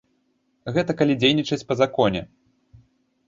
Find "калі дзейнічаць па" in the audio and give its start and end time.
1.01-1.77